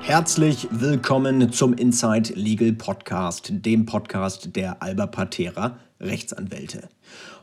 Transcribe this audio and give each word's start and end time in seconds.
Herzlich 0.00 0.66
willkommen 0.70 1.52
zum 1.52 1.74
Inside 1.74 2.32
Legal 2.34 2.72
Podcast, 2.72 3.52
dem 3.52 3.86
Podcast 3.86 4.56
der 4.56 4.82
Alba 4.82 5.06
Patera 5.06 5.78
Rechtsanwälte. 6.00 6.88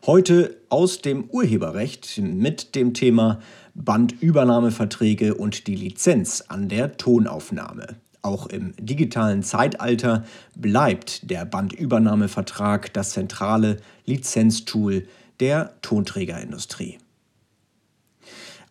Heute 0.05 0.57
aus 0.70 1.02
dem 1.02 1.29
Urheberrecht 1.29 2.17
mit 2.17 2.75
dem 2.75 2.93
Thema 2.93 3.39
Bandübernahmeverträge 3.75 5.36
und 5.36 5.67
die 5.67 5.75
Lizenz 5.75 6.41
an 6.47 6.67
der 6.67 6.97
Tonaufnahme. 6.97 7.97
Auch 8.26 8.48
im 8.48 8.73
digitalen 8.80 9.44
Zeitalter 9.44 10.26
bleibt 10.55 11.30
der 11.30 11.46
Bandübernahmevertrag 11.46 12.91
das 12.91 13.12
zentrale 13.12 13.78
Lizenztool 14.08 15.04
der 15.40 15.80
Tonträgerindustrie. 15.84 16.98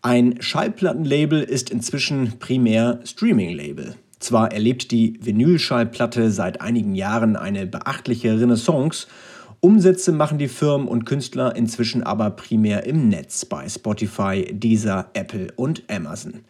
Ein 0.03 0.43
Schallplattenlabel 0.43 1.41
ist 1.45 1.71
inzwischen 1.71 2.41
primär 2.41 2.99
Streaming-Label. 3.05 3.95
Zwar 4.19 4.51
erlebt 4.51 4.91
die 4.91 5.21
Vinylschallplatte 5.23 6.33
seit 6.33 6.61
einigen 6.61 6.97
Jahren 6.97 7.37
eine 7.37 7.65
beachtliche 7.65 8.41
Renaissance, 8.41 9.07
Umsätze 9.61 10.11
machen 10.11 10.39
die 10.39 10.49
Firmen 10.49 10.89
und 10.89 11.05
Künstler 11.05 11.55
inzwischen 11.55 12.03
aber 12.03 12.31
primär 12.31 12.87
im 12.87 13.09
Netz 13.09 13.45
bei 13.45 13.69
Spotify, 13.69 14.53
Deezer, 14.53 15.11
Apple 15.15 15.47
und 15.55 15.85
Amazon. 15.89 16.41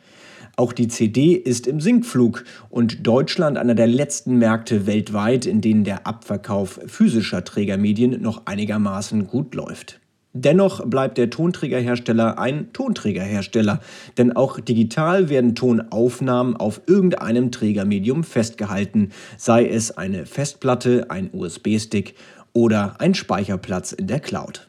Auch 0.57 0.73
die 0.73 0.89
CD 0.89 1.33
ist 1.33 1.67
im 1.67 1.81
Sinkflug 1.81 2.45
und 2.71 3.07
Deutschland 3.07 3.59
einer 3.59 3.75
der 3.75 3.89
letzten 3.89 4.37
Märkte 4.37 4.87
weltweit, 4.87 5.47
in 5.47 5.61
denen 5.61 5.85
der 5.85 6.07
Abverkauf 6.07 6.81
physischer 6.87 7.45
Trägermedien 7.45 8.23
noch 8.23 8.47
einigermaßen 8.47 9.27
gut 9.27 9.55
läuft. 9.55 10.01
Dennoch 10.37 10.85
bleibt 10.85 11.17
der 11.17 11.31
Tonträgerhersteller 11.31 12.39
ein 12.39 12.73
Tonträgerhersteller, 12.73 13.81
denn 14.19 14.35
auch 14.35 14.59
digital 14.59 15.29
werden 15.29 15.55
Tonaufnahmen 15.55 16.57
auf 16.57 16.83
irgendeinem 16.89 17.53
Trägermedium 17.53 18.25
festgehalten, 18.25 19.11
sei 19.37 19.69
es 19.69 19.97
eine 19.97 20.27
Festplatte, 20.27 21.07
ein 21.09 21.31
USB-Stick 21.33 22.17
oder 22.53 23.01
ein 23.01 23.15
Speicherplatz 23.15 23.93
in 23.93 24.09
der 24.09 24.19
Cloud. 24.19 24.69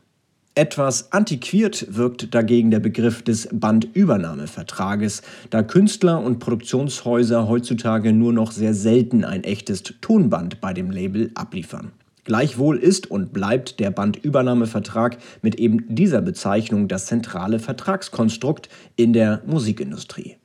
Etwas 0.58 1.11
antiquiert 1.11 1.86
wirkt 1.98 2.34
dagegen 2.34 2.72
der 2.72 2.80
Begriff 2.80 3.22
des 3.22 3.50
Bandübernahmevertrages, 3.52 5.22
da 5.50 5.64
Künstler 5.64 6.23
und 6.23 6.39
Produktionshäuser 6.39 7.50
heutzutage 7.50 8.14
nur 8.14 8.31
noch 8.31 8.53
sehr 8.53 8.73
selten 8.73 9.26
ein 9.26 9.44
echtes 9.44 9.83
Tonband 10.00 10.61
bei 10.61 10.72
dem 10.72 10.92
Label 10.92 11.30
abliefern. 11.36 11.92
Gleichwohl 12.23 12.78
ist 12.78 13.11
und 13.11 13.33
bleibt 13.33 13.81
der 13.81 13.92
Bandübernahmevertrag 13.92 15.17
mit 15.42 15.56
eben 15.56 15.94
dieser 15.94 16.22
Bezeichnung 16.22 16.88
das 16.88 17.08
zentrale 17.08 17.59
Vertragskonstrukt 17.59 18.70
in 18.95 19.11
der 19.11 19.42
Musikindustrie. 19.45 20.38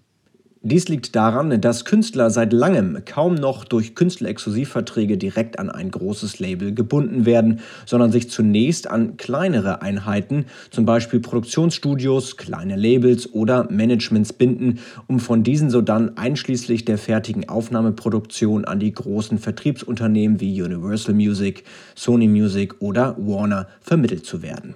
Dies 0.63 0.89
liegt 0.89 1.17
daran, 1.17 1.59
dass 1.63 1.87
Künstler 1.87 2.29
seit 2.29 2.53
langem 2.53 2.99
kaum 3.07 3.35
noch 3.35 3.65
durch 3.65 3.95
Künstlerexklusivverträge 3.95 5.17
direkt 5.17 5.59
an 5.59 5.71
ein 5.71 5.91
großes 5.91 6.39
Label 6.39 6.75
gebunden 6.75 7.25
werden, 7.25 7.61
sondern 7.87 8.13
sich 8.13 8.29
zunächst 8.29 8.87
an 8.87 9.17
kleinere 9.17 9.81
Einheiten, 9.81 10.45
zum 10.71 10.85
Beispiel 10.85 11.21
Produktionsstudios, 11.21 12.37
kleine 12.37 12.77
Labels 12.77 13.33
oder 13.33 13.71
Managements 13.71 14.35
binden, 14.35 14.81
um 15.07 15.19
von 15.19 15.43
diesen 15.45 15.71
sodann 15.71 16.19
einschließlich 16.19 16.85
der 16.85 16.99
fertigen 16.99 17.49
Aufnahmeproduktion 17.49 18.67
an 18.67 18.81
die 18.81 18.93
großen 18.93 19.39
Vertriebsunternehmen 19.39 20.41
wie 20.41 20.61
Universal 20.61 21.15
Music, 21.15 21.65
Sony 21.95 22.29
Music 22.29 22.83
oder 22.83 23.17
Warner 23.17 23.67
vermittelt 23.81 24.27
zu 24.27 24.43
werden. 24.43 24.75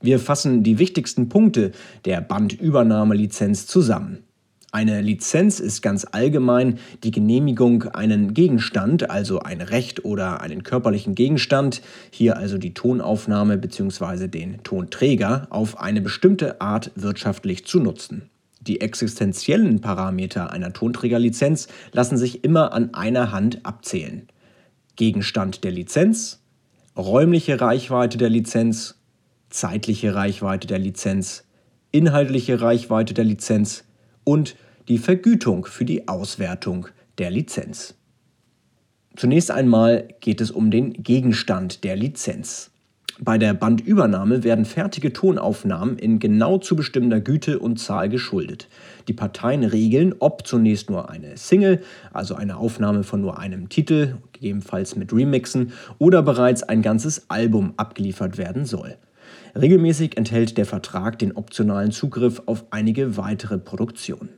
Wir 0.00 0.20
fassen 0.20 0.62
die 0.62 0.78
wichtigsten 0.78 1.28
Punkte 1.28 1.72
der 2.06 2.22
Bandübernahmelizenz 2.22 3.66
zusammen. 3.66 4.24
Eine 4.70 5.00
Lizenz 5.00 5.60
ist 5.60 5.80
ganz 5.80 6.06
allgemein 6.12 6.78
die 7.02 7.10
Genehmigung, 7.10 7.84
einen 7.84 8.34
Gegenstand, 8.34 9.08
also 9.08 9.40
ein 9.40 9.62
Recht 9.62 10.04
oder 10.04 10.42
einen 10.42 10.62
körperlichen 10.62 11.14
Gegenstand, 11.14 11.80
hier 12.10 12.36
also 12.36 12.58
die 12.58 12.74
Tonaufnahme 12.74 13.56
bzw. 13.56 14.28
den 14.28 14.62
Tonträger, 14.64 15.46
auf 15.48 15.80
eine 15.80 16.02
bestimmte 16.02 16.60
Art 16.60 16.90
wirtschaftlich 16.96 17.64
zu 17.64 17.80
nutzen. 17.80 18.28
Die 18.60 18.82
existenziellen 18.82 19.80
Parameter 19.80 20.52
einer 20.52 20.74
Tonträgerlizenz 20.74 21.68
lassen 21.92 22.18
sich 22.18 22.44
immer 22.44 22.74
an 22.74 22.92
einer 22.92 23.32
Hand 23.32 23.64
abzählen. 23.64 24.28
Gegenstand 24.96 25.64
der 25.64 25.70
Lizenz, 25.70 26.42
räumliche 26.94 27.58
Reichweite 27.58 28.18
der 28.18 28.28
Lizenz, 28.28 28.96
zeitliche 29.48 30.14
Reichweite 30.14 30.66
der 30.66 30.78
Lizenz, 30.78 31.44
inhaltliche 31.90 32.60
Reichweite 32.60 33.14
der 33.14 33.24
Lizenz, 33.24 33.84
und 34.28 34.56
die 34.88 34.98
Vergütung 34.98 35.64
für 35.64 35.86
die 35.86 36.06
Auswertung 36.06 36.88
der 37.16 37.30
Lizenz. 37.30 37.94
Zunächst 39.16 39.50
einmal 39.50 40.06
geht 40.20 40.42
es 40.42 40.50
um 40.50 40.70
den 40.70 40.92
Gegenstand 40.92 41.82
der 41.82 41.96
Lizenz. 41.96 42.70
Bei 43.18 43.38
der 43.38 43.54
Bandübernahme 43.54 44.44
werden 44.44 44.66
fertige 44.66 45.14
Tonaufnahmen 45.14 45.98
in 45.98 46.18
genau 46.18 46.58
zu 46.58 46.76
bestimmender 46.76 47.22
Güte 47.22 47.58
und 47.58 47.78
Zahl 47.78 48.10
geschuldet. 48.10 48.68
Die 49.08 49.14
Parteien 49.14 49.64
regeln, 49.64 50.14
ob 50.18 50.46
zunächst 50.46 50.90
nur 50.90 51.08
eine 51.08 51.38
Single, 51.38 51.80
also 52.12 52.34
eine 52.34 52.58
Aufnahme 52.58 53.04
von 53.04 53.22
nur 53.22 53.38
einem 53.38 53.70
Titel, 53.70 54.18
gegebenenfalls 54.34 54.94
mit 54.94 55.10
Remixen, 55.10 55.72
oder 55.98 56.22
bereits 56.22 56.62
ein 56.62 56.82
ganzes 56.82 57.30
Album 57.30 57.72
abgeliefert 57.78 58.36
werden 58.36 58.66
soll. 58.66 58.98
Regelmäßig 59.58 60.16
enthält 60.16 60.58
der 60.58 60.66
Vertrag 60.66 61.18
den 61.18 61.32
optionalen 61.32 61.90
Zugriff 61.90 62.42
auf 62.46 62.64
einige 62.70 63.16
weitere 63.16 63.58
Produktionen. 63.58 64.30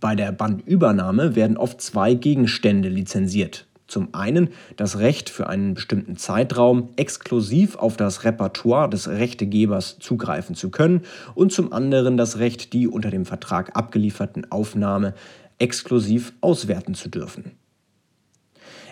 Bei 0.00 0.14
der 0.14 0.32
Bandübernahme 0.32 1.34
werden 1.34 1.56
oft 1.56 1.80
zwei 1.80 2.14
Gegenstände 2.14 2.88
lizenziert. 2.88 3.66
Zum 3.86 4.14
einen 4.14 4.50
das 4.76 4.98
Recht 4.98 5.30
für 5.30 5.48
einen 5.48 5.74
bestimmten 5.74 6.16
Zeitraum 6.16 6.90
exklusiv 6.96 7.76
auf 7.76 7.96
das 7.96 8.24
Repertoire 8.24 8.90
des 8.90 9.08
Rechtegebers 9.08 9.98
zugreifen 10.00 10.56
zu 10.56 10.70
können 10.70 11.02
und 11.34 11.52
zum 11.52 11.72
anderen 11.72 12.16
das 12.16 12.38
Recht, 12.38 12.72
die 12.72 12.88
unter 12.88 13.10
dem 13.10 13.24
Vertrag 13.24 13.76
abgelieferten 13.76 14.50
Aufnahme 14.50 15.14
exklusiv 15.58 16.32
auswerten 16.40 16.94
zu 16.94 17.08
dürfen. 17.08 17.52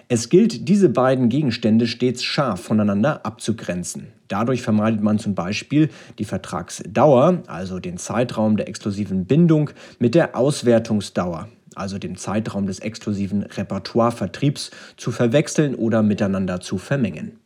Es 0.08 0.28
gilt, 0.28 0.68
diese 0.68 0.90
beiden 0.90 1.30
Gegenstände 1.30 1.86
stets 1.86 2.22
scharf 2.22 2.60
voneinander 2.60 3.24
abzugrenzen. 3.24 4.08
Dadurch 4.28 4.60
vermeidet 4.60 5.02
man 5.02 5.18
zum 5.18 5.34
Beispiel 5.34 5.88
die 6.18 6.26
Vertragsdauer, 6.26 7.42
also 7.46 7.78
den 7.78 7.96
Zeitraum 7.96 8.58
der 8.58 8.68
exklusiven 8.68 9.24
Bindung, 9.24 9.70
mit 9.98 10.14
der 10.14 10.36
Auswertungsdauer, 10.36 11.48
also 11.74 11.98
dem 11.98 12.16
Zeitraum 12.16 12.66
des 12.66 12.80
exklusiven 12.80 13.44
Repertoirevertriebs, 13.44 14.70
zu 14.98 15.10
verwechseln 15.10 15.74
oder 15.74 16.02
miteinander 16.02 16.60
zu 16.60 16.76
vermengen. 16.76 17.38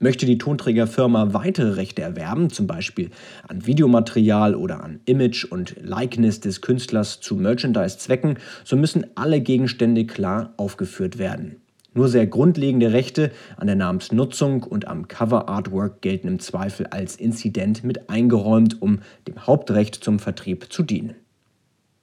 Möchte 0.00 0.26
die 0.26 0.38
Tonträgerfirma 0.38 1.32
weitere 1.34 1.72
Rechte 1.72 2.02
erwerben, 2.02 2.50
zum 2.50 2.66
Beispiel 2.66 3.10
an 3.46 3.66
Videomaterial 3.66 4.56
oder 4.56 4.82
an 4.82 4.98
Image 5.04 5.44
und 5.44 5.76
Likeness 5.80 6.40
des 6.40 6.60
Künstlers 6.60 7.20
zu 7.20 7.36
Merchandise-Zwecken, 7.36 8.38
so 8.64 8.76
müssen 8.76 9.06
alle 9.14 9.40
Gegenstände 9.42 10.06
klar 10.06 10.54
aufgeführt 10.56 11.18
werden. 11.18 11.60
Nur 11.92 12.08
sehr 12.08 12.26
grundlegende 12.26 12.92
Rechte 12.92 13.32
an 13.56 13.66
der 13.66 13.76
Namensnutzung 13.76 14.62
und 14.62 14.86
am 14.86 15.08
Cover-Artwork 15.08 16.02
gelten 16.02 16.28
im 16.28 16.38
Zweifel 16.38 16.86
als 16.86 17.16
Inzident 17.16 17.82
mit 17.82 18.08
eingeräumt, 18.08 18.80
um 18.80 19.00
dem 19.26 19.46
Hauptrecht 19.46 19.96
zum 19.96 20.18
Vertrieb 20.18 20.72
zu 20.72 20.82
dienen. 20.82 21.16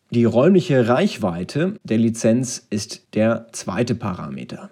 Die 0.10 0.26
räumliche 0.26 0.88
Reichweite 0.88 1.76
der 1.84 1.98
Lizenz 1.98 2.66
ist 2.70 3.14
der 3.14 3.48
zweite 3.52 3.96
Parameter. 3.96 4.70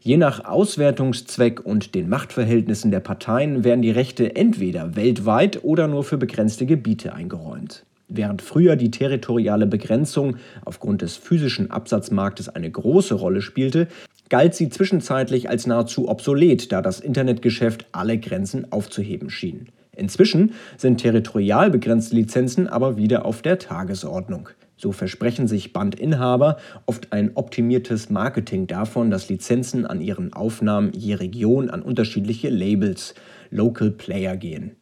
Je 0.00 0.16
nach 0.16 0.44
Auswertungszweck 0.44 1.64
und 1.64 1.94
den 1.94 2.08
Machtverhältnissen 2.08 2.90
der 2.90 3.00
Parteien 3.00 3.62
werden 3.62 3.82
die 3.82 3.90
Rechte 3.90 4.34
entweder 4.34 4.96
weltweit 4.96 5.62
oder 5.64 5.86
nur 5.86 6.02
für 6.02 6.18
begrenzte 6.18 6.66
Gebiete 6.66 7.14
eingeräumt. 7.14 7.84
Während 8.14 8.42
früher 8.42 8.76
die 8.76 8.90
territoriale 8.90 9.66
Begrenzung 9.66 10.36
aufgrund 10.66 11.00
des 11.00 11.16
physischen 11.16 11.70
Absatzmarktes 11.70 12.50
eine 12.50 12.70
große 12.70 13.14
Rolle 13.14 13.40
spielte, 13.40 13.88
galt 14.28 14.54
sie 14.54 14.68
zwischenzeitlich 14.68 15.48
als 15.48 15.66
nahezu 15.66 16.10
obsolet, 16.10 16.72
da 16.72 16.82
das 16.82 17.00
Internetgeschäft 17.00 17.86
alle 17.92 18.18
Grenzen 18.18 18.70
aufzuheben 18.70 19.30
schien. 19.30 19.68
Inzwischen 19.96 20.52
sind 20.76 20.98
territorial 20.98 21.70
begrenzte 21.70 22.14
Lizenzen 22.14 22.68
aber 22.68 22.98
wieder 22.98 23.24
auf 23.24 23.40
der 23.40 23.58
Tagesordnung. 23.58 24.50
So 24.76 24.92
versprechen 24.92 25.48
sich 25.48 25.72
Bandinhaber 25.72 26.58
oft 26.84 27.14
ein 27.14 27.30
optimiertes 27.34 28.10
Marketing 28.10 28.66
davon, 28.66 29.10
dass 29.10 29.30
Lizenzen 29.30 29.86
an 29.86 30.02
ihren 30.02 30.34
Aufnahmen 30.34 30.92
je 30.92 31.14
Region 31.14 31.70
an 31.70 31.80
unterschiedliche 31.80 32.50
Labels, 32.50 33.14
Local 33.50 33.90
Player 33.90 34.36
gehen. 34.36 34.76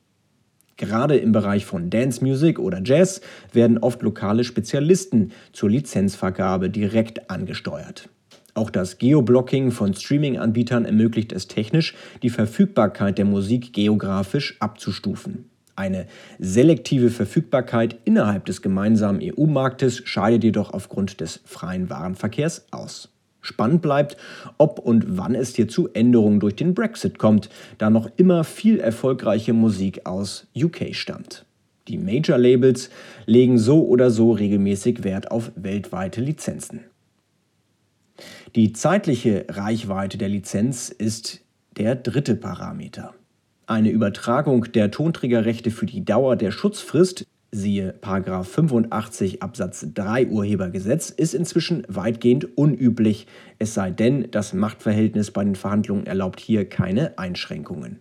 Gerade 0.81 1.19
im 1.19 1.33
Bereich 1.33 1.67
von 1.67 1.91
Dance 1.91 2.25
Music 2.25 2.59
oder 2.59 2.81
Jazz 2.83 3.21
werden 3.53 3.77
oft 3.77 4.01
lokale 4.01 4.45
Spezialisten 4.45 5.31
zur 5.53 5.69
Lizenzvergabe 5.69 6.71
direkt 6.71 7.29
angesteuert. 7.29 8.09
Auch 8.55 8.71
das 8.71 8.97
Geoblocking 8.97 9.73
von 9.73 9.93
Streaming-Anbietern 9.93 10.87
ermöglicht 10.87 11.33
es 11.33 11.49
technisch, 11.49 11.95
die 12.23 12.31
Verfügbarkeit 12.31 13.19
der 13.19 13.27
Musik 13.27 13.75
geografisch 13.75 14.57
abzustufen. 14.59 15.51
Eine 15.77 16.07
selektive 16.39 17.11
Verfügbarkeit 17.11 17.99
innerhalb 18.07 18.47
des 18.47 18.63
gemeinsamen 18.63 19.21
EU-Marktes 19.23 20.01
scheidet 20.07 20.45
jedoch 20.45 20.73
aufgrund 20.73 21.21
des 21.21 21.43
freien 21.45 21.91
Warenverkehrs 21.91 22.65
aus. 22.71 23.10
Spannend 23.41 23.83
bleibt, 23.83 24.17
ob 24.59 24.79
und 24.79 25.17
wann 25.17 25.35
es 25.35 25.55
hier 25.55 25.69
zu 25.69 25.89
Änderungen 25.93 26.41
durch 26.41 26.57
den 26.57 26.75
Brexit 26.75 27.19
kommt, 27.19 27.49
da 27.79 27.91
noch 27.91 28.11
immer 28.17 28.45
viel 28.45 28.79
erfolgreiche 28.81 29.53
Musik 29.53 30.07
aus 30.07 30.47
UK 30.55 30.95
stammt. 30.95 31.47
Die 31.89 31.99
Major-Labels 31.99 32.91
legen 33.27 33.59
so 33.59 33.87
oder 33.87 34.11
so 34.11 34.33
regelmäßig 34.33 35.03
Wert 35.03 35.31
auf 35.31 35.51
weltweite 35.57 36.21
Lizenzen. 36.21 36.81
Die 38.55 38.73
zeitliche 38.73 39.47
Reichweite 39.49 40.19
der 40.19 40.29
Lizenz 40.29 40.91
ist 40.91 41.41
der 41.77 41.95
dritte 41.95 42.37
Parameter. 42.37 43.15
Eine 43.67 43.91
Übertragung 43.91 44.71
der 44.73 44.91
Tonträgerrechte 44.91 45.71
für 45.71 45.87
die 45.87 46.05
Dauer 46.05 46.37
der 46.37 46.51
Schutzfrist, 46.51 47.27
siehe 47.53 47.95
85 48.03 49.43
Absatz 49.43 49.87
3 49.95 50.29
Urhebergesetz, 50.29 51.11
ist 51.11 51.35
inzwischen 51.35 51.85
weitgehend 51.89 52.57
unüblich, 52.57 53.27
es 53.59 53.75
sei 53.75 53.91
denn, 53.91 54.31
das 54.31 54.53
Machtverhältnis 54.53 55.31
bei 55.31 55.45
den 55.45 55.57
Verhandlungen 55.57 56.07
erlaubt 56.07 56.41
hier 56.41 56.69
keine 56.69 57.19
Einschränkungen. 57.19 57.99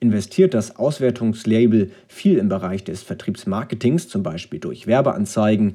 Investiert 0.00 0.54
das 0.54 0.76
Auswertungslabel 0.76 1.92
viel 2.08 2.38
im 2.38 2.48
Bereich 2.48 2.82
des 2.82 3.02
Vertriebsmarketings, 3.02 4.08
zum 4.08 4.22
Beispiel 4.22 4.58
durch 4.58 4.86
Werbeanzeigen, 4.86 5.74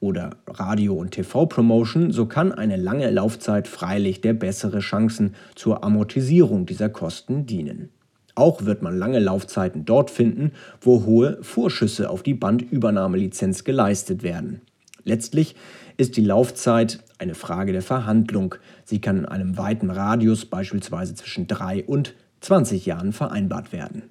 oder 0.00 0.36
Radio- 0.46 0.94
und 0.94 1.10
TV-Promotion, 1.10 2.12
so 2.12 2.26
kann 2.26 2.52
eine 2.52 2.76
lange 2.76 3.10
Laufzeit 3.10 3.66
freilich 3.66 4.20
der 4.20 4.32
bessere 4.32 4.78
Chancen 4.78 5.34
zur 5.54 5.82
Amortisierung 5.82 6.66
dieser 6.66 6.88
Kosten 6.88 7.46
dienen. 7.46 7.90
Auch 8.38 8.64
wird 8.64 8.82
man 8.82 8.96
lange 8.96 9.18
Laufzeiten 9.18 9.84
dort 9.84 10.12
finden, 10.12 10.52
wo 10.80 11.04
hohe 11.04 11.42
Vorschüsse 11.42 12.08
auf 12.08 12.22
die 12.22 12.34
Bandübernahmelizenz 12.34 13.64
geleistet 13.64 14.22
werden. 14.22 14.60
Letztlich 15.02 15.56
ist 15.96 16.16
die 16.16 16.24
Laufzeit 16.24 17.00
eine 17.18 17.34
Frage 17.34 17.72
der 17.72 17.82
Verhandlung. 17.82 18.54
Sie 18.84 19.00
kann 19.00 19.18
in 19.18 19.26
einem 19.26 19.58
weiten 19.58 19.90
Radius 19.90 20.46
beispielsweise 20.46 21.16
zwischen 21.16 21.48
3 21.48 21.82
und 21.82 22.14
20 22.40 22.86
Jahren 22.86 23.12
vereinbart 23.12 23.72
werden. 23.72 24.04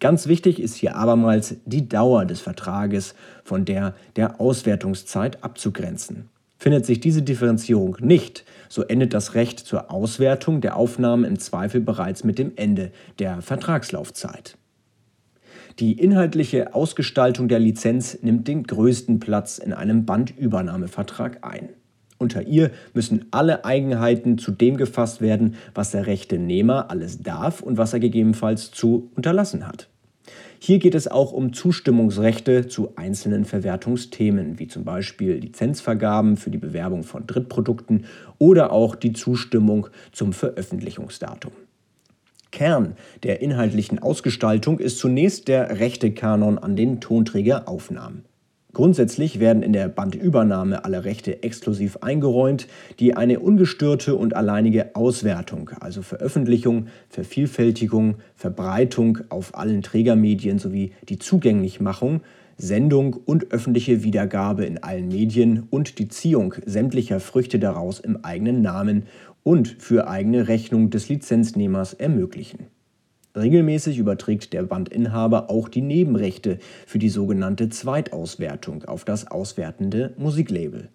Ganz 0.00 0.26
wichtig 0.26 0.60
ist 0.60 0.74
hier 0.74 0.96
abermals 0.96 1.54
die 1.64 1.88
Dauer 1.88 2.24
des 2.24 2.40
Vertrages 2.40 3.14
von 3.44 3.64
der 3.64 3.94
der 4.16 4.40
Auswertungszeit 4.40 5.44
abzugrenzen. 5.44 6.28
Findet 6.60 6.84
sich 6.84 7.00
diese 7.00 7.22
Differenzierung 7.22 7.96
nicht, 8.00 8.44
so 8.68 8.82
endet 8.82 9.14
das 9.14 9.34
Recht 9.34 9.60
zur 9.60 9.90
Auswertung 9.90 10.60
der 10.60 10.76
Aufnahmen 10.76 11.24
im 11.24 11.38
Zweifel 11.38 11.80
bereits 11.80 12.22
mit 12.22 12.38
dem 12.38 12.52
Ende 12.54 12.92
der 13.18 13.40
Vertragslaufzeit. 13.40 14.58
Die 15.78 15.98
inhaltliche 15.98 16.74
Ausgestaltung 16.74 17.48
der 17.48 17.60
Lizenz 17.60 18.18
nimmt 18.20 18.46
den 18.46 18.64
größten 18.64 19.20
Platz 19.20 19.56
in 19.56 19.72
einem 19.72 20.04
Bandübernahmevertrag 20.04 21.38
ein. 21.40 21.70
Unter 22.18 22.42
ihr 22.42 22.70
müssen 22.92 23.24
alle 23.30 23.64
Eigenheiten 23.64 24.36
zu 24.36 24.50
dem 24.50 24.76
gefasst 24.76 25.22
werden, 25.22 25.54
was 25.74 25.92
der 25.92 26.06
Rechte-Nehmer 26.06 26.90
alles 26.90 27.22
darf 27.22 27.62
und 27.62 27.78
was 27.78 27.94
er 27.94 28.00
gegebenenfalls 28.00 28.70
zu 28.70 29.10
unterlassen 29.14 29.66
hat. 29.66 29.88
Hier 30.62 30.78
geht 30.78 30.94
es 30.94 31.08
auch 31.08 31.32
um 31.32 31.54
Zustimmungsrechte 31.54 32.68
zu 32.68 32.92
einzelnen 32.94 33.46
Verwertungsthemen, 33.46 34.58
wie 34.58 34.68
zum 34.68 34.84
Beispiel 34.84 35.32
Lizenzvergaben 35.32 36.36
für 36.36 36.50
die 36.50 36.58
Bewerbung 36.58 37.02
von 37.02 37.26
Drittprodukten 37.26 38.04
oder 38.36 38.70
auch 38.70 38.94
die 38.94 39.14
Zustimmung 39.14 39.86
zum 40.12 40.34
Veröffentlichungsdatum. 40.34 41.52
Kern 42.50 42.94
der 43.22 43.40
inhaltlichen 43.40 44.00
Ausgestaltung 44.00 44.80
ist 44.80 44.98
zunächst 44.98 45.48
der 45.48 45.80
Rechtekanon 45.80 46.58
an 46.58 46.76
den 46.76 47.00
Tonträgeraufnahmen. 47.00 48.26
Grundsätzlich 48.72 49.40
werden 49.40 49.64
in 49.64 49.72
der 49.72 49.88
Bandübernahme 49.88 50.84
alle 50.84 51.04
Rechte 51.04 51.42
exklusiv 51.42 51.98
eingeräumt, 52.02 52.68
die 53.00 53.16
eine 53.16 53.40
ungestörte 53.40 54.14
und 54.14 54.36
alleinige 54.36 54.94
Auswertung, 54.94 55.70
also 55.80 56.02
Veröffentlichung, 56.02 56.86
Vervielfältigung, 57.08 58.16
Verbreitung 58.36 59.18
auf 59.28 59.56
allen 59.56 59.82
Trägermedien 59.82 60.58
sowie 60.58 60.92
die 61.08 61.18
Zugänglichmachung, 61.18 62.20
Sendung 62.56 63.14
und 63.14 63.52
öffentliche 63.52 64.04
Wiedergabe 64.04 64.66
in 64.66 64.82
allen 64.82 65.08
Medien 65.08 65.66
und 65.70 65.98
die 65.98 66.08
Ziehung 66.08 66.54
sämtlicher 66.64 67.18
Früchte 67.18 67.58
daraus 67.58 67.98
im 67.98 68.24
eigenen 68.24 68.62
Namen 68.62 69.04
und 69.42 69.68
für 69.78 70.08
eigene 70.08 70.46
Rechnung 70.46 70.90
des 70.90 71.08
Lizenznehmers 71.08 71.94
ermöglichen. 71.94 72.66
Regelmäßig 73.36 73.98
überträgt 73.98 74.52
der 74.52 74.64
Bandinhaber 74.64 75.50
auch 75.50 75.68
die 75.68 75.82
Nebenrechte 75.82 76.58
für 76.86 76.98
die 76.98 77.10
sogenannte 77.10 77.68
Zweitauswertung 77.68 78.84
auf 78.84 79.04
das 79.04 79.30
auswertende 79.30 80.14
Musiklabel. 80.16 80.88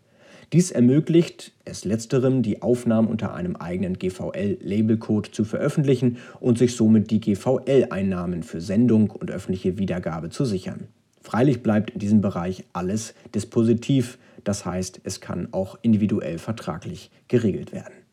Dies 0.54 0.72
ermöglicht 0.72 1.54
es 1.64 1.86
letzterem, 1.86 2.44
die 2.44 2.62
Aufnahmen 2.62 3.08
unter 3.08 3.34
einem 3.34 3.56
eigenen 3.56 3.98
GVL-Labelcode 3.98 5.34
zu 5.34 5.44
veröffentlichen 5.44 6.18
und 6.40 6.58
sich 6.58 6.76
somit 6.76 7.10
die 7.10 7.22
GVL-Einnahmen 7.22 8.44
für 8.44 8.62
Sendung 8.62 9.10
und 9.12 9.32
öffentliche 9.32 9.78
Wiedergabe 9.78 10.30
zu 10.30 10.46
sichern. 10.46 10.88
Freilich 11.22 11.64
bleibt 11.64 11.92
in 11.92 12.00
diesem 12.00 12.22
Bereich 12.22 12.66
alles 12.74 13.16
dispositiv, 13.34 14.20
das 14.44 14.66
heißt, 14.66 15.02
es 15.04 15.22
kann 15.22 15.48
auch 15.52 15.80
individuell 15.82 16.38
vertraglich 16.38 17.10
geregelt 17.28 17.72
werden. 17.72 18.05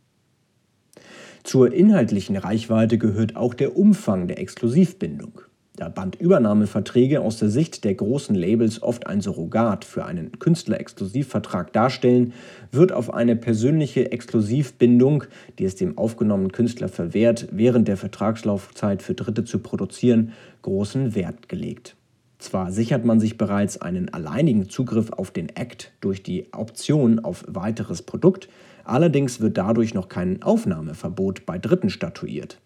Zur 1.44 1.72
inhaltlichen 1.72 2.36
Reichweite 2.36 2.98
gehört 2.98 3.34
auch 3.34 3.54
der 3.54 3.76
Umfang 3.76 4.28
der 4.28 4.38
Exklusivbindung. 4.38 5.40
Da 5.74 5.88
Bandübernahmeverträge 5.88 7.20
aus 7.20 7.38
der 7.38 7.48
Sicht 7.48 7.82
der 7.82 7.94
großen 7.94 8.36
Labels 8.36 8.80
oft 8.82 9.08
ein 9.08 9.20
Surrogat 9.20 9.84
für 9.84 10.04
einen 10.04 10.38
Künstlerexklusivvertrag 10.38 11.72
darstellen, 11.72 12.32
wird 12.70 12.92
auf 12.92 13.12
eine 13.12 13.34
persönliche 13.34 14.12
Exklusivbindung, 14.12 15.24
die 15.58 15.64
es 15.64 15.74
dem 15.74 15.98
aufgenommenen 15.98 16.52
Künstler 16.52 16.88
verwehrt, 16.88 17.48
während 17.50 17.88
der 17.88 17.96
Vertragslaufzeit 17.96 19.02
für 19.02 19.14
Dritte 19.14 19.44
zu 19.44 19.58
produzieren, 19.58 20.32
großen 20.60 21.16
Wert 21.16 21.48
gelegt. 21.48 21.96
Zwar 22.38 22.70
sichert 22.70 23.04
man 23.04 23.18
sich 23.18 23.38
bereits 23.38 23.80
einen 23.80 24.12
alleinigen 24.12 24.68
Zugriff 24.68 25.10
auf 25.12 25.30
den 25.30 25.48
Act 25.48 25.92
durch 26.00 26.22
die 26.22 26.52
Option 26.52 27.18
auf 27.20 27.44
weiteres 27.48 28.02
Produkt, 28.02 28.48
Allerdings 28.84 29.40
wird 29.40 29.58
dadurch 29.58 29.94
noch 29.94 30.08
kein 30.08 30.42
Aufnahmeverbot 30.42 31.46
bei 31.46 31.58
Dritten 31.58 31.90
statuiert. 31.90 32.58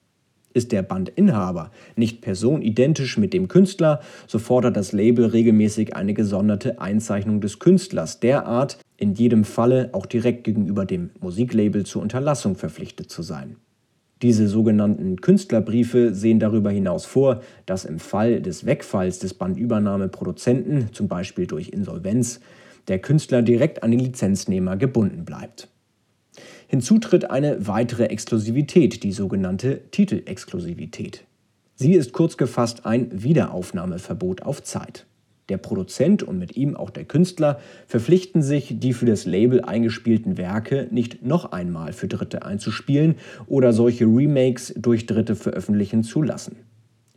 Ist 0.55 0.73
der 0.73 0.83
Bandinhaber 0.83 1.71
nicht 1.97 2.23
personidentisch 2.23 3.19
mit 3.19 3.35
dem 3.35 3.47
Künstler, 3.49 4.01
so 4.27 4.39
fordert 4.39 4.77
das 4.77 4.93
Label 4.93 5.27
regelmäßig 5.27 5.95
eine 5.95 6.15
gesonderte 6.15 6.81
Einzeichnung 6.81 7.43
des 7.43 7.59
Künstlers 7.59 8.21
derart, 8.21 8.79
in 8.97 9.13
jedem 9.13 9.45
Falle 9.45 9.91
auch 9.93 10.07
direkt 10.07 10.45
gegenüber 10.45 10.87
dem 10.87 11.11
Musiklabel 11.21 11.85
zur 11.85 12.01
Unterlassung 12.01 12.57
verpflichtet 12.57 13.11
zu 13.11 13.23
sein. 13.23 13.57
Diese 14.23 14.49
sogenannten 14.49 15.21
Künstlerbriefe 15.21 16.15
sehen 16.15 16.41
darüber 16.41 16.71
hinaus 16.71 17.05
vor, 17.05 17.43
dass 17.67 17.85
im 17.85 17.99
Fall 17.99 18.41
des 18.41 18.65
Wegfalls 18.65 19.19
des 19.19 19.35
Bandübernahmeproduzenten, 19.35 20.95
zum 20.95 21.07
Beispiel 21.07 21.47
durch 21.47 21.69
Insolvenz, 21.69 22.41
der 22.89 22.99
Künstler 22.99 23.43
direkt 23.43 23.83
an 23.83 23.91
den 23.91 24.01
Lizenznehmer 24.01 24.79
gebunden 24.79 25.27
bleibt. 25.27 25.69
Hinzu 26.69 26.99
tritt 26.99 27.31
eine 27.31 27.67
weitere 27.67 28.07
Exklusivität, 28.07 29.03
die 29.03 29.13
sogenannte 29.13 29.83
Titelexklusivität. 29.91 31.25
Sie 31.77 31.93
ist 31.95 32.13
kurz 32.13 32.37
gefasst 32.37 32.87
ein 32.87 33.11
Wiederaufnahmeverbot 33.13 34.43
auf 34.43 34.63
Zeit. 34.63 35.07
Der 35.49 35.59
Produzent 35.59 36.25
und 36.25 36.39
mit 36.39 36.57
ihm 36.57 36.75
auch 36.75 36.91
der 36.91 37.05
Künstler 37.05 37.61
verpflichten 37.87 38.43
sich, 38.43 38.81
die 38.81 38.93
für 38.93 39.07
das 39.07 39.27
Label 39.27 39.61
eingespielten 39.63 40.39
Werke 40.39 40.89
nicht 40.91 41.25
noch 41.25 41.53
einmal 41.53 41.93
für 41.93 42.09
Dritte 42.09 42.45
einzuspielen 42.45 43.15
oder 43.47 43.73
solche 43.73 44.07
Remakes 44.07 44.75
durch 44.77 45.07
Dritte 45.07 45.37
veröffentlichen 45.37 46.03
zu 46.03 46.23
lassen. 46.23 46.57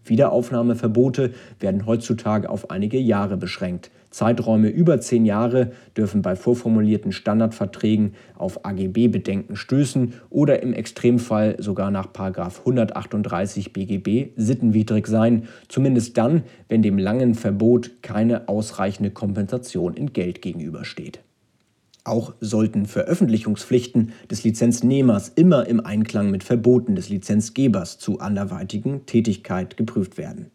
Wiederaufnahmeverbote 0.05 1.33
werden 1.59 1.85
heutzutage 1.87 2.49
auf 2.49 2.69
einige 2.69 2.99
Jahre 2.99 3.37
beschränkt. 3.37 3.89
Zeiträume 4.11 4.69
über 4.69 4.99
zehn 5.01 5.25
Jahre 5.25 5.71
dürfen 5.95 6.21
bei 6.21 6.35
vorformulierten 6.35 7.11
Standardverträgen 7.11 8.13
auf 8.35 8.65
AGB-Bedenken 8.65 9.55
stößen 9.55 10.13
oder 10.29 10.63
im 10.63 10.73
Extremfall 10.73 11.57
sogar 11.59 11.91
nach 11.91 12.07
138 12.15 13.71
BGB 13.71 14.31
sittenwidrig 14.35 15.07
sein, 15.07 15.47
zumindest 15.67 16.17
dann, 16.17 16.43
wenn 16.67 16.81
dem 16.81 16.97
langen 16.97 17.35
Verbot 17.35 18.01
keine 18.01 18.47
ausreichende 18.47 19.11
Kompensation 19.11 19.93
in 19.93 20.13
Geld 20.13 20.41
gegenübersteht. 20.41 21.19
Auch 22.03 22.33
sollten 22.39 22.87
Veröffentlichungspflichten 22.87 24.13
des 24.31 24.43
Lizenznehmers 24.43 25.29
immer 25.29 25.67
im 25.67 25.85
Einklang 25.85 26.31
mit 26.31 26.43
Verboten 26.43 26.95
des 26.95 27.09
Lizenzgebers 27.09 27.99
zu 27.99 28.19
anderweitigen 28.19 29.05
Tätigkeit 29.05 29.77
geprüft 29.77 30.17
werden. 30.17 30.49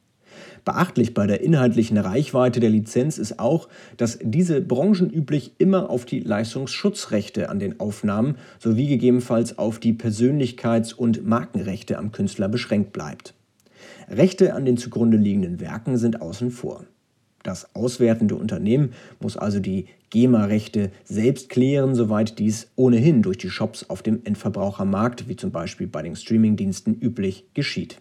Beachtlich 0.65 1.13
bei 1.13 1.27
der 1.27 1.43
inhaltlichen 1.43 1.99
Reichweite 1.99 2.59
der 2.59 2.71
Lizenz 2.71 3.19
ist 3.19 3.39
auch, 3.39 3.69
dass 3.99 4.19
diese 4.23 4.63
branchenüblich 4.63 5.53
immer 5.59 5.91
auf 5.91 6.07
die 6.07 6.21
Leistungsschutzrechte 6.21 7.51
an 7.51 7.59
den 7.59 7.81
Aufnahmen 7.81 8.37
sowie 8.59 8.87
gegebenenfalls 8.87 9.59
auf 9.59 9.79
die 9.79 9.93
Persönlichkeits- 9.93 10.95
und 10.95 11.27
Markenrechte 11.27 11.99
am 11.99 12.13
Künstler 12.13 12.49
beschränkt 12.49 12.93
bleibt. 12.93 13.35
Rechte 14.09 14.55
an 14.55 14.65
den 14.65 14.79
zugrunde 14.79 15.19
liegenden 15.19 15.61
Werken 15.61 15.99
sind 15.99 16.23
außen 16.23 16.51
vor. 16.51 16.85
Das 17.43 17.75
auswertende 17.75 18.37
Unternehmen 18.37 18.95
muss 19.21 19.37
also 19.37 19.61
die 19.61 19.85
GEMA-Rechte 20.09 20.91
selbst 21.05 21.51
klären, 21.51 21.95
soweit 21.95 22.39
dies 22.39 22.69
ohnehin 22.75 23.21
durch 23.21 23.37
die 23.37 23.51
Shops 23.51 23.91
auf 23.91 24.03
dem 24.03 24.23
Endverbrauchermarkt, 24.25 25.29
wie 25.29 25.37
zum 25.37 25.51
Beispiel 25.51 25.87
bei 25.87 26.01
den 26.01 26.17
Streamingdiensten, 26.17 26.99
üblich 26.99 27.45
geschieht. 27.53 28.01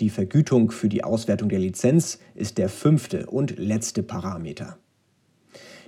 Die 0.00 0.08
Vergütung 0.08 0.70
für 0.70 0.88
die 0.88 1.04
Auswertung 1.04 1.50
der 1.50 1.58
Lizenz 1.58 2.20
ist 2.34 2.56
der 2.56 2.70
fünfte 2.70 3.26
und 3.26 3.58
letzte 3.58 4.02
Parameter. 4.02 4.78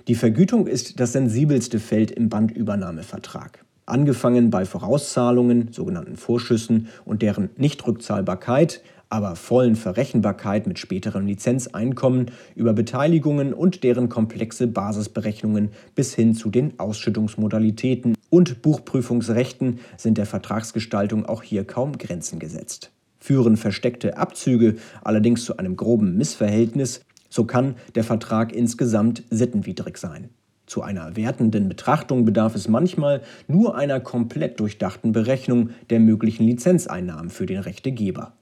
Die 0.07 0.13
Vergütung 0.13 0.67
ist 0.67 0.99
das 0.99 1.13
sensibelste 1.13 1.79
Feld 1.79 2.11
im 2.11 2.29
Bandübernahmevertrag. 2.29 3.65
Angefangen 3.87 4.51
bei 4.51 4.65
Vorauszahlungen, 4.65 5.71
sogenannten 5.71 6.15
Vorschüssen 6.15 6.89
und 7.05 7.23
deren 7.23 7.49
Nichtrückzahlbarkeit, 7.57 8.83
aber 9.09 9.35
vollen 9.35 9.75
Verrechenbarkeit 9.75 10.67
mit 10.67 10.77
späterem 10.77 11.25
Lizenzeinkommen 11.25 12.29
über 12.55 12.73
Beteiligungen 12.73 13.51
und 13.51 13.83
deren 13.83 14.09
komplexe 14.09 14.67
Basisberechnungen 14.67 15.69
bis 15.95 16.13
hin 16.13 16.35
zu 16.35 16.51
den 16.51 16.79
Ausschüttungsmodalitäten 16.79 18.15
und 18.29 18.61
Buchprüfungsrechten 18.61 19.79
sind 19.97 20.19
der 20.19 20.27
Vertragsgestaltung 20.27 21.25
auch 21.25 21.41
hier 21.41 21.65
kaum 21.65 21.97
Grenzen 21.97 22.37
gesetzt. 22.37 22.91
Führen 23.23 23.55
versteckte 23.55 24.17
Abzüge 24.17 24.75
allerdings 25.01 25.45
zu 25.45 25.55
einem 25.55 25.77
groben 25.77 26.17
Missverhältnis, 26.17 27.05
so 27.29 27.45
kann 27.45 27.75
der 27.95 28.03
Vertrag 28.03 28.51
insgesamt 28.51 29.23
sittenwidrig 29.29 29.97
sein. 29.97 30.29
Zu 30.65 30.81
einer 30.81 31.15
wertenden 31.15 31.69
Betrachtung 31.69 32.25
bedarf 32.25 32.53
es 32.53 32.67
manchmal 32.67 33.21
nur 33.47 33.77
einer 33.77 34.01
komplett 34.01 34.59
durchdachten 34.59 35.13
Berechnung 35.13 35.69
der 35.89 36.01
möglichen 36.01 36.43
Lizenzeinnahmen 36.43 37.29
für 37.29 37.45
den 37.45 37.59
Rechtegeber 37.59 38.33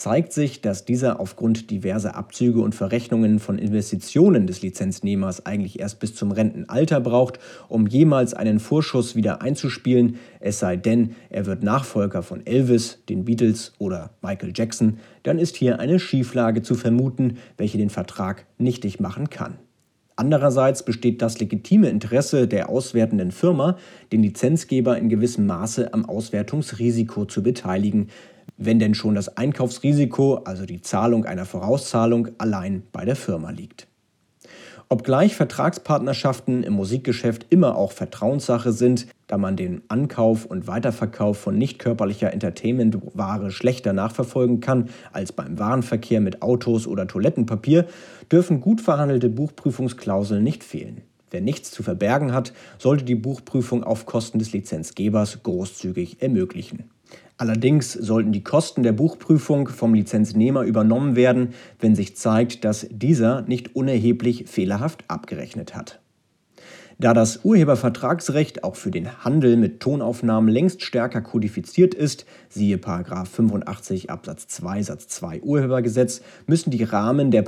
zeigt 0.00 0.32
sich, 0.32 0.62
dass 0.62 0.86
dieser 0.86 1.20
aufgrund 1.20 1.70
diverser 1.70 2.16
Abzüge 2.16 2.62
und 2.62 2.74
Verrechnungen 2.74 3.38
von 3.38 3.58
Investitionen 3.58 4.46
des 4.46 4.62
Lizenznehmers 4.62 5.44
eigentlich 5.44 5.78
erst 5.78 6.00
bis 6.00 6.14
zum 6.14 6.32
Rentenalter 6.32 7.02
braucht, 7.02 7.38
um 7.68 7.86
jemals 7.86 8.32
einen 8.32 8.60
Vorschuss 8.60 9.14
wieder 9.14 9.42
einzuspielen, 9.42 10.16
es 10.40 10.58
sei 10.58 10.78
denn, 10.78 11.14
er 11.28 11.44
wird 11.44 11.62
Nachfolger 11.62 12.22
von 12.22 12.46
Elvis, 12.46 13.00
den 13.10 13.26
Beatles 13.26 13.74
oder 13.76 14.14
Michael 14.22 14.54
Jackson, 14.56 14.96
dann 15.22 15.38
ist 15.38 15.56
hier 15.56 15.80
eine 15.80 15.98
Schieflage 15.98 16.62
zu 16.62 16.76
vermuten, 16.76 17.36
welche 17.58 17.76
den 17.76 17.90
Vertrag 17.90 18.46
nichtig 18.56 19.00
machen 19.00 19.28
kann. 19.28 19.58
Andererseits 20.16 20.82
besteht 20.82 21.22
das 21.22 21.40
legitime 21.40 21.88
Interesse 21.88 22.46
der 22.46 22.68
auswertenden 22.68 23.30
Firma, 23.30 23.78
den 24.12 24.22
Lizenzgeber 24.22 24.98
in 24.98 25.08
gewissem 25.08 25.46
Maße 25.46 25.94
am 25.94 26.04
Auswertungsrisiko 26.04 27.24
zu 27.24 27.42
beteiligen, 27.42 28.08
wenn 28.60 28.78
denn 28.78 28.94
schon 28.94 29.16
das 29.16 29.36
Einkaufsrisiko, 29.36 30.42
also 30.44 30.66
die 30.66 30.82
Zahlung 30.82 31.24
einer 31.24 31.46
Vorauszahlung, 31.46 32.28
allein 32.38 32.84
bei 32.92 33.04
der 33.04 33.16
Firma 33.16 33.50
liegt. 33.50 33.88
Obgleich 34.92 35.36
Vertragspartnerschaften 35.36 36.64
im 36.64 36.72
Musikgeschäft 36.72 37.46
immer 37.50 37.76
auch 37.76 37.92
Vertrauenssache 37.92 38.72
sind, 38.72 39.06
da 39.28 39.38
man 39.38 39.54
den 39.56 39.82
Ankauf 39.86 40.46
und 40.46 40.66
Weiterverkauf 40.66 41.38
von 41.38 41.56
nicht 41.56 41.78
körperlicher 41.78 42.32
Entertainmentware 42.32 43.52
schlechter 43.52 43.92
nachverfolgen 43.92 44.58
kann 44.58 44.88
als 45.12 45.30
beim 45.30 45.60
Warenverkehr 45.60 46.20
mit 46.20 46.42
Autos 46.42 46.88
oder 46.88 47.06
Toilettenpapier, 47.06 47.86
dürfen 48.32 48.60
gut 48.60 48.80
verhandelte 48.80 49.28
Buchprüfungsklauseln 49.28 50.42
nicht 50.42 50.64
fehlen. 50.64 51.02
Wer 51.30 51.40
nichts 51.40 51.70
zu 51.70 51.84
verbergen 51.84 52.32
hat, 52.32 52.52
sollte 52.76 53.04
die 53.04 53.14
Buchprüfung 53.14 53.84
auf 53.84 54.06
Kosten 54.06 54.40
des 54.40 54.52
Lizenzgebers 54.52 55.44
großzügig 55.44 56.20
ermöglichen. 56.20 56.90
Allerdings 57.36 57.94
sollten 57.94 58.32
die 58.32 58.44
Kosten 58.44 58.82
der 58.82 58.92
Buchprüfung 58.92 59.68
vom 59.68 59.94
Lizenznehmer 59.94 60.62
übernommen 60.62 61.16
werden, 61.16 61.54
wenn 61.78 61.94
sich 61.94 62.16
zeigt, 62.16 62.64
dass 62.64 62.86
dieser 62.90 63.42
nicht 63.42 63.74
unerheblich 63.74 64.44
fehlerhaft 64.46 65.04
abgerechnet 65.08 65.74
hat. 65.74 66.00
Da 67.00 67.14
das 67.14 67.46
Urhebervertragsrecht 67.46 68.62
auch 68.62 68.76
für 68.76 68.90
den 68.90 69.24
Handel 69.24 69.56
mit 69.56 69.80
Tonaufnahmen 69.80 70.50
längst 70.50 70.82
stärker 70.82 71.22
kodifiziert 71.22 71.94
ist, 71.94 72.26
siehe 72.50 72.76
85 73.24 74.10
Absatz 74.10 74.48
2 74.48 74.82
Satz 74.82 75.08
2 75.08 75.40
Urhebergesetz, 75.40 76.20
müssen 76.46 76.70
die 76.70 76.84
Rahmen 76.84 77.30
der 77.30 77.40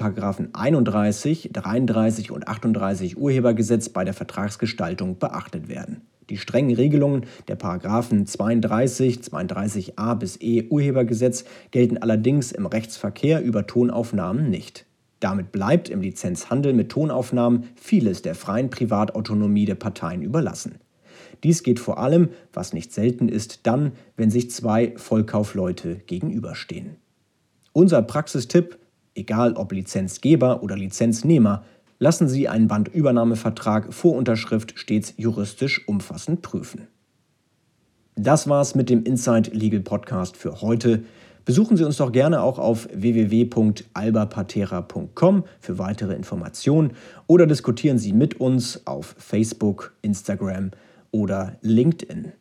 31, 0.55 1.51
33 1.53 2.31
und 2.31 2.49
38 2.49 3.19
Urhebergesetz 3.19 3.91
bei 3.91 4.05
der 4.05 4.15
Vertragsgestaltung 4.15 5.19
beachtet 5.19 5.69
werden. 5.69 6.01
Die 6.31 6.37
strengen 6.37 6.75
Regelungen 6.75 7.27
der 7.49 7.57
Paragraphen 7.57 8.27
32, 8.27 9.19
32a 9.19 10.15
bis 10.15 10.39
e 10.41 10.69
Urhebergesetz 10.69 11.45
gelten 11.71 11.99
allerdings 11.99 12.53
im 12.53 12.67
Rechtsverkehr 12.67 13.43
über 13.43 13.67
Tonaufnahmen 13.67 14.49
nicht. 14.49 14.87
Damit 15.21 15.53
bleibt 15.53 15.89
im 15.89 16.01
Lizenzhandel 16.01 16.73
mit 16.73 16.89
Tonaufnahmen 16.91 17.69
vieles 17.77 18.23
der 18.23 18.35
freien 18.35 18.71
Privatautonomie 18.71 19.67
der 19.67 19.77
Parteien 19.77 20.23
überlassen. 20.23 20.77
Dies 21.45 21.63
geht 21.63 21.81
vor 21.81 21.99
allem, 21.99 22.31
was 22.53 22.73
nicht 22.73 22.93
selten 22.93 23.29
ist, 23.29 23.67
dann, 23.67 23.93
wenn 24.17 24.31
sich 24.31 24.51
zwei 24.51 24.93
Vollkaufleute 24.97 25.97
gegenüberstehen. 26.07 26.97
Unser 27.73 28.03
Praxistipp, 28.03 28.79
egal 29.15 29.55
ob 29.55 29.73
Lizenzgeber 29.73 30.63
oder 30.63 30.77
Lizenznehmer, 30.77 31.65
lassen 32.03 32.29
Sie 32.29 32.49
einen 32.49 32.67
Bandübernahmevertrag 32.67 33.95
vor 33.95 34.17
Unterschrift 34.17 34.77
stets 34.77 35.15
juristisch 35.19 35.87
umfassend 35.87 36.43
prüfen. 36.43 36.89
Das 38.17 38.49
war's 38.49 38.75
mit 38.75 38.91
dem 38.91 39.05
Inside 39.05 39.51
Legal 39.53 39.83
Podcast 39.83 40.37
für 40.37 40.63
heute. 40.63 41.05
Besuchen 41.45 41.77
Sie 41.77 41.85
uns 41.85 41.99
doch 41.99 42.11
gerne 42.11 42.43
auch 42.43 42.59
auf 42.59 42.89
www.albapatera.com 42.93 45.45
für 45.61 45.79
weitere 45.79 46.15
Informationen 46.15 46.95
oder 47.29 47.47
diskutieren 47.47 47.99
Sie 47.99 48.13
mit 48.13 48.41
uns 48.41 48.85
auf 48.85 49.15
Facebook, 49.17 49.95
Instagram 50.03 50.73
oder 51.13 51.55
LinkedIn. 51.61 52.33